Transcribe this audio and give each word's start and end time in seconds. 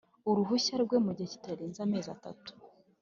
uruhushya 0.29 0.75
rwe 0.83 0.97
mu 1.05 1.11
gihe 1.17 1.29
kitarenze 1.33 1.79
amezi 1.85 2.07
atatu 2.15 2.51